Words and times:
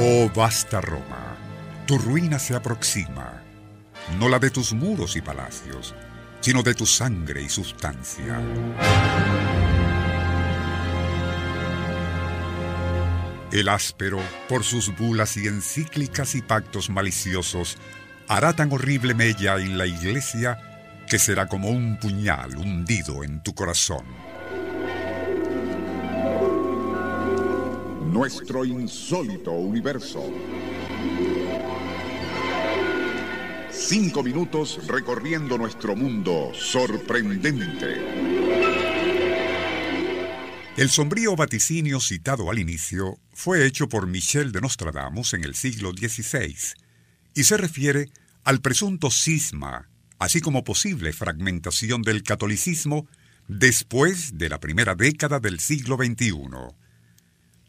Oh 0.00 0.30
vasta 0.32 0.80
Roma, 0.80 1.36
tu 1.84 1.98
ruina 1.98 2.38
se 2.38 2.54
aproxima, 2.54 3.42
no 4.16 4.28
la 4.28 4.38
de 4.38 4.50
tus 4.50 4.72
muros 4.72 5.16
y 5.16 5.20
palacios, 5.20 5.92
sino 6.40 6.62
de 6.62 6.74
tu 6.74 6.86
sangre 6.86 7.42
y 7.42 7.48
sustancia. 7.48 8.40
El 13.50 13.68
áspero, 13.68 14.20
por 14.48 14.62
sus 14.62 14.96
bulas 14.96 15.36
y 15.36 15.48
encíclicas 15.48 16.36
y 16.36 16.42
pactos 16.42 16.90
maliciosos, 16.90 17.76
hará 18.28 18.52
tan 18.52 18.70
horrible 18.72 19.14
mella 19.14 19.56
en 19.56 19.78
la 19.78 19.86
iglesia 19.86 20.58
que 21.08 21.18
será 21.18 21.48
como 21.48 21.70
un 21.70 21.98
puñal 21.98 22.56
hundido 22.56 23.24
en 23.24 23.42
tu 23.42 23.52
corazón. 23.52 24.04
Nuestro 28.18 28.64
insólito 28.64 29.52
universo. 29.52 30.28
Cinco 33.70 34.24
minutos 34.24 34.80
recorriendo 34.88 35.56
nuestro 35.56 35.94
mundo 35.94 36.50
sorprendente. 36.52 37.94
El 40.76 40.90
sombrío 40.90 41.36
vaticinio 41.36 42.00
citado 42.00 42.50
al 42.50 42.58
inicio 42.58 43.20
fue 43.32 43.64
hecho 43.64 43.88
por 43.88 44.08
Michel 44.08 44.50
de 44.50 44.62
Nostradamus 44.62 45.34
en 45.34 45.44
el 45.44 45.54
siglo 45.54 45.92
XVI 45.92 46.56
y 47.36 47.44
se 47.44 47.56
refiere 47.56 48.10
al 48.42 48.60
presunto 48.60 49.12
cisma, 49.12 49.90
así 50.18 50.40
como 50.40 50.64
posible 50.64 51.12
fragmentación 51.12 52.02
del 52.02 52.24
catolicismo 52.24 53.06
después 53.46 54.36
de 54.38 54.48
la 54.48 54.58
primera 54.58 54.96
década 54.96 55.38
del 55.38 55.60
siglo 55.60 55.96
XXI. 55.98 56.34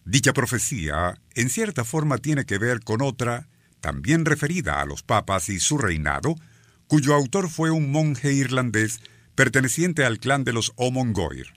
Dicha 0.05 0.33
profecía, 0.33 1.21
en 1.35 1.49
cierta 1.49 1.83
forma, 1.83 2.17
tiene 2.17 2.45
que 2.45 2.57
ver 2.57 2.81
con 2.81 3.01
otra, 3.01 3.47
también 3.79 4.25
referida 4.25 4.81
a 4.81 4.85
los 4.85 5.03
papas 5.03 5.49
y 5.49 5.59
su 5.59 5.77
reinado, 5.77 6.35
cuyo 6.87 7.13
autor 7.13 7.49
fue 7.49 7.71
un 7.71 7.91
monje 7.91 8.33
irlandés 8.33 8.99
perteneciente 9.35 10.05
al 10.05 10.19
clan 10.19 10.43
de 10.43 10.53
los 10.53 10.73
Omongoir 10.75 11.53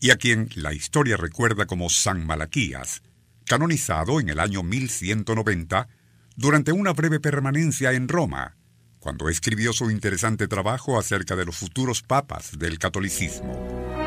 y 0.00 0.10
a 0.10 0.16
quien 0.16 0.48
la 0.54 0.72
historia 0.72 1.16
recuerda 1.16 1.66
como 1.66 1.90
San 1.90 2.26
Malaquías, 2.26 3.02
canonizado 3.44 4.20
en 4.20 4.28
el 4.28 4.40
año 4.40 4.62
1190 4.62 5.88
durante 6.36 6.72
una 6.72 6.92
breve 6.92 7.20
permanencia 7.20 7.92
en 7.92 8.08
Roma, 8.08 8.56
cuando 9.00 9.28
escribió 9.28 9.72
su 9.72 9.90
interesante 9.90 10.48
trabajo 10.48 10.98
acerca 10.98 11.34
de 11.36 11.44
los 11.44 11.56
futuros 11.56 12.02
papas 12.02 12.58
del 12.58 12.78
catolicismo. 12.78 13.97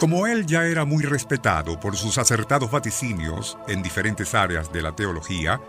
Como 0.00 0.26
él 0.26 0.46
ya 0.46 0.64
era 0.64 0.86
muy 0.86 1.02
respetado 1.04 1.78
por 1.78 1.94
sus 1.94 2.16
acertados 2.16 2.70
vaticinios 2.70 3.58
en 3.68 3.82
diferentes 3.82 4.34
áreas 4.34 4.72
de 4.72 4.80
la 4.80 4.96
teología, 4.96 5.60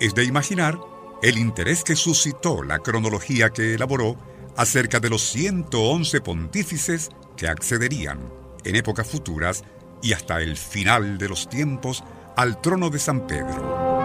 es 0.00 0.12
de 0.12 0.24
imaginar 0.24 0.76
el 1.22 1.38
interés 1.38 1.84
que 1.84 1.94
suscitó 1.94 2.64
la 2.64 2.80
cronología 2.80 3.50
que 3.50 3.74
elaboró 3.74 4.16
acerca 4.56 4.98
de 4.98 5.08
los 5.08 5.22
111 5.22 6.20
pontífices 6.20 7.10
que 7.36 7.46
accederían, 7.46 8.18
en 8.64 8.74
épocas 8.74 9.06
futuras 9.06 9.62
y 10.02 10.14
hasta 10.14 10.40
el 10.40 10.56
final 10.56 11.16
de 11.16 11.28
los 11.28 11.48
tiempos, 11.48 12.02
al 12.36 12.60
trono 12.60 12.90
de 12.90 12.98
San 12.98 13.24
Pedro. 13.28 14.00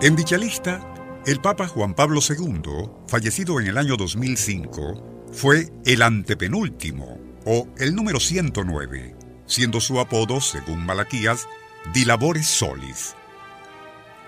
En 0.00 0.16
dicha 0.16 0.38
lista, 0.38 1.22
el 1.26 1.42
Papa 1.42 1.68
Juan 1.68 1.92
Pablo 1.92 2.20
II, 2.26 2.88
fallecido 3.06 3.60
en 3.60 3.66
el 3.66 3.76
año 3.76 3.98
2005, 3.98 5.21
fue 5.32 5.72
el 5.84 6.02
antepenúltimo, 6.02 7.18
o 7.44 7.68
el 7.78 7.94
número 7.94 8.20
109, 8.20 9.16
siendo 9.46 9.80
su 9.80 9.98
apodo, 9.98 10.40
según 10.40 10.84
Malaquías, 10.84 11.46
Dilabores 11.92 12.46
Solis 12.46 13.14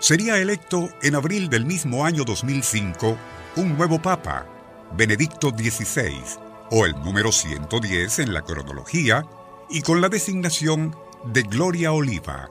sería 0.04 0.36
electo 0.36 0.90
en 1.00 1.14
abril 1.14 1.48
del 1.48 1.64
mismo 1.64 2.04
año 2.04 2.24
2005 2.24 3.16
un 3.56 3.78
nuevo 3.78 4.02
papa, 4.02 4.46
Benedicto 4.94 5.48
XVI, 5.48 6.12
o 6.70 6.84
el 6.84 6.92
número 6.96 7.32
110 7.32 8.18
en 8.18 8.34
la 8.34 8.42
cronología, 8.42 9.24
y 9.70 9.80
con 9.80 10.02
la 10.02 10.10
designación 10.10 10.94
de 11.32 11.40
Gloria 11.44 11.92
Oliva. 11.92 12.50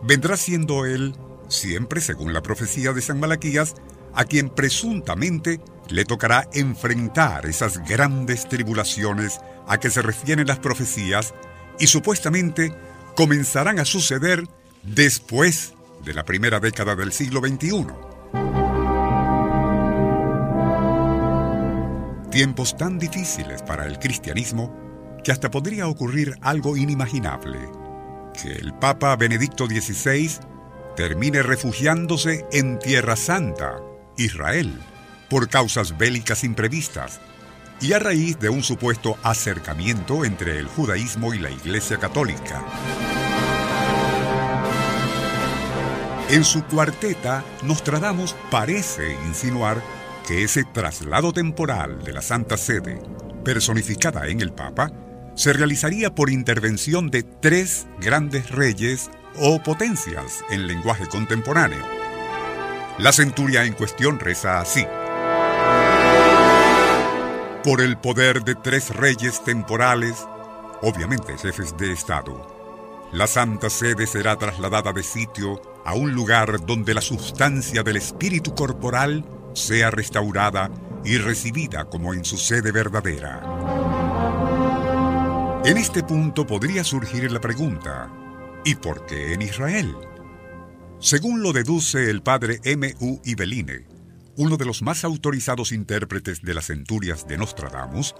Vendrá 0.00 0.38
siendo 0.38 0.86
él, 0.86 1.14
siempre 1.48 2.00
según 2.00 2.32
la 2.32 2.40
profecía 2.40 2.94
de 2.94 3.02
San 3.02 3.20
Malaquías, 3.20 3.74
a 4.14 4.24
quien 4.24 4.48
presuntamente 4.48 5.60
le 5.88 6.04
tocará 6.04 6.48
enfrentar 6.52 7.46
esas 7.46 7.78
grandes 7.78 8.48
tribulaciones 8.48 9.40
a 9.66 9.78
que 9.78 9.90
se 9.90 10.02
refieren 10.02 10.46
las 10.46 10.58
profecías 10.58 11.34
y 11.78 11.86
supuestamente 11.86 12.72
comenzarán 13.14 13.78
a 13.78 13.84
suceder 13.84 14.46
después 14.82 15.74
de 16.04 16.14
la 16.14 16.24
primera 16.24 16.60
década 16.60 16.94
del 16.94 17.12
siglo 17.12 17.40
XXI. 17.40 17.86
Tiempos 22.30 22.76
tan 22.76 22.98
difíciles 22.98 23.62
para 23.62 23.86
el 23.86 23.98
cristianismo 23.98 24.74
que 25.24 25.32
hasta 25.32 25.50
podría 25.50 25.88
ocurrir 25.88 26.36
algo 26.42 26.76
inimaginable, 26.76 27.58
que 28.40 28.52
el 28.52 28.74
Papa 28.74 29.16
Benedicto 29.16 29.66
XVI 29.66 30.30
termine 30.96 31.42
refugiándose 31.42 32.46
en 32.52 32.78
Tierra 32.78 33.16
Santa, 33.16 33.80
Israel, 34.16 34.78
por 35.28 35.48
causas 35.48 35.96
bélicas 35.96 36.44
imprevistas 36.44 37.20
y 37.80 37.92
a 37.92 37.98
raíz 37.98 38.38
de 38.38 38.48
un 38.48 38.62
supuesto 38.62 39.18
acercamiento 39.22 40.24
entre 40.24 40.58
el 40.58 40.66
judaísmo 40.66 41.34
y 41.34 41.38
la 41.38 41.50
Iglesia 41.50 41.98
Católica. 41.98 42.64
En 46.28 46.42
su 46.42 46.64
cuarteta, 46.64 47.44
Nostradamus 47.62 48.34
parece 48.50 49.14
insinuar 49.28 49.80
que 50.26 50.42
ese 50.42 50.64
traslado 50.64 51.32
temporal 51.32 52.02
de 52.02 52.12
la 52.12 52.20
Santa 52.20 52.56
Sede, 52.56 53.00
personificada 53.44 54.26
en 54.26 54.40
el 54.40 54.52
Papa, 54.52 54.90
se 55.36 55.52
realizaría 55.52 56.14
por 56.14 56.30
intervención 56.30 57.10
de 57.10 57.22
tres 57.22 57.86
grandes 58.00 58.50
reyes 58.50 59.10
o 59.38 59.62
potencias 59.62 60.42
en 60.50 60.66
lenguaje 60.66 61.06
contemporáneo. 61.06 61.84
La 62.98 63.12
centuria 63.12 63.64
en 63.64 63.74
cuestión 63.74 64.18
reza 64.18 64.58
así. 64.60 64.84
Por 67.66 67.80
el 67.80 67.98
poder 67.98 68.44
de 68.44 68.54
tres 68.54 68.94
reyes 68.94 69.42
temporales, 69.42 70.24
obviamente 70.82 71.36
jefes 71.36 71.76
de 71.76 71.90
Estado, 71.90 72.46
la 73.12 73.26
Santa 73.26 73.70
Sede 73.70 74.06
será 74.06 74.36
trasladada 74.36 74.92
de 74.92 75.02
sitio 75.02 75.60
a 75.84 75.94
un 75.94 76.12
lugar 76.12 76.64
donde 76.64 76.94
la 76.94 77.00
sustancia 77.00 77.82
del 77.82 77.96
espíritu 77.96 78.54
corporal 78.54 79.24
sea 79.52 79.90
restaurada 79.90 80.70
y 81.04 81.18
recibida 81.18 81.86
como 81.86 82.14
en 82.14 82.24
su 82.24 82.36
sede 82.36 82.70
verdadera. 82.70 83.42
En 85.64 85.76
este 85.76 86.04
punto 86.04 86.46
podría 86.46 86.84
surgir 86.84 87.32
la 87.32 87.40
pregunta, 87.40 88.08
¿y 88.64 88.76
por 88.76 89.06
qué 89.06 89.32
en 89.32 89.42
Israel? 89.42 89.92
Según 91.00 91.42
lo 91.42 91.52
deduce 91.52 92.10
el 92.10 92.22
padre 92.22 92.60
M. 92.62 92.94
U. 93.00 93.20
Ibeline, 93.24 93.95
uno 94.36 94.56
de 94.56 94.64
los 94.64 94.82
más 94.82 95.04
autorizados 95.04 95.72
intérpretes 95.72 96.42
de 96.42 96.54
las 96.54 96.66
centurias 96.66 97.26
de 97.26 97.38
Nostradamus, 97.38 98.14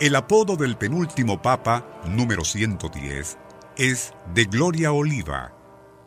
el 0.00 0.14
apodo 0.14 0.56
del 0.56 0.76
penúltimo 0.76 1.42
papa, 1.42 2.00
número 2.06 2.44
110, 2.44 3.38
es 3.76 4.12
de 4.34 4.44
Gloria 4.44 4.92
Oliva, 4.92 5.52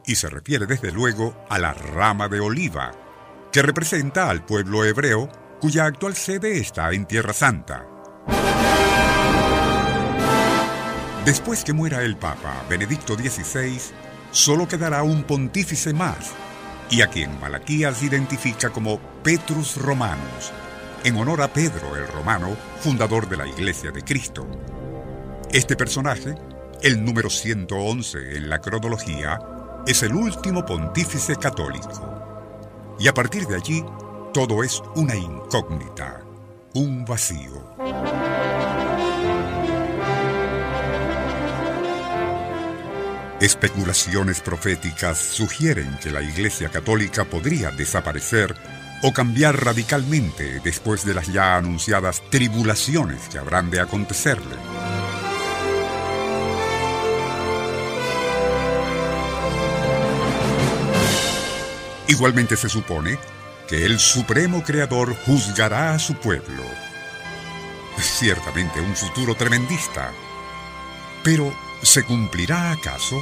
y 0.05 0.15
se 0.15 0.29
refiere 0.29 0.65
desde 0.65 0.91
luego 0.91 1.35
a 1.49 1.59
la 1.59 1.73
rama 1.73 2.29
de 2.29 2.39
oliva, 2.39 2.91
que 3.51 3.61
representa 3.61 4.29
al 4.29 4.45
pueblo 4.45 4.85
hebreo 4.85 5.29
cuya 5.59 5.85
actual 5.85 6.15
sede 6.15 6.57
está 6.57 6.91
en 6.91 7.05
Tierra 7.05 7.33
Santa. 7.33 7.85
Después 11.25 11.63
que 11.63 11.73
muera 11.73 12.01
el 12.01 12.17
Papa 12.17 12.65
Benedicto 12.69 13.15
XVI, 13.15 13.79
solo 14.31 14.67
quedará 14.67 15.03
un 15.03 15.23
pontífice 15.23 15.93
más, 15.93 16.33
y 16.91 17.01
a 17.01 17.07
quien 17.07 17.39
Malaquías 17.39 18.03
identifica 18.03 18.69
como 18.69 18.99
Petrus 19.23 19.77
Romanus, 19.77 20.51
en 21.05 21.15
honor 21.15 21.41
a 21.41 21.47
Pedro 21.47 21.95
el 21.95 22.07
Romano, 22.07 22.55
fundador 22.81 23.27
de 23.29 23.37
la 23.37 23.47
Iglesia 23.47 23.91
de 23.91 24.03
Cristo. 24.03 24.45
Este 25.51 25.77
personaje, 25.77 26.35
el 26.83 27.03
número 27.03 27.29
111 27.29 28.35
en 28.35 28.49
la 28.49 28.59
cronología, 28.59 29.39
es 29.87 30.03
el 30.03 30.13
último 30.13 30.65
pontífice 30.65 31.37
católico. 31.37 32.97
Y 32.99 33.07
a 33.07 33.13
partir 33.13 33.47
de 33.47 33.55
allí, 33.55 33.83
todo 34.33 34.61
es 34.61 34.81
una 34.95 35.15
incógnita, 35.15 36.21
un 36.73 37.05
vacío. 37.05 38.30
Especulaciones 43.41 44.39
proféticas 44.39 45.17
sugieren 45.17 45.97
que 45.99 46.11
la 46.11 46.21
Iglesia 46.21 46.69
Católica 46.69 47.25
podría 47.25 47.71
desaparecer 47.71 48.55
o 49.01 49.13
cambiar 49.13 49.65
radicalmente 49.65 50.59
después 50.63 51.03
de 51.05 51.15
las 51.15 51.25
ya 51.33 51.57
anunciadas 51.57 52.21
tribulaciones 52.29 53.29
que 53.29 53.39
habrán 53.39 53.71
de 53.71 53.79
acontecerle. 53.79 54.55
Igualmente 62.07 62.55
se 62.55 62.69
supone 62.69 63.17
que 63.67 63.87
el 63.87 63.97
Supremo 63.97 64.61
Creador 64.61 65.15
juzgará 65.25 65.95
a 65.95 65.99
su 65.99 66.13
pueblo. 66.13 66.63
Ciertamente 67.97 68.79
un 68.81 68.95
futuro 68.95 69.33
tremendista. 69.33 70.11
Pero, 71.23 71.51
¿se 71.83 72.03
cumplirá 72.03 72.71
acaso? 72.71 73.17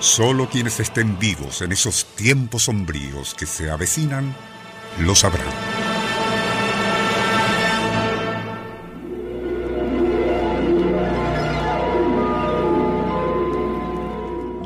Solo 0.00 0.48
quienes 0.48 0.78
estén 0.80 1.18
vivos 1.18 1.62
en 1.62 1.72
esos 1.72 2.04
tiempos 2.14 2.64
sombríos 2.64 3.34
que 3.34 3.44
se 3.44 3.70
avecinan 3.70 4.34
lo 5.00 5.14
sabrán. 5.14 5.46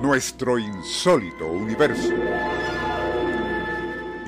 Nuestro 0.02 0.58
insólito 0.58 1.46
universo. 1.46 2.12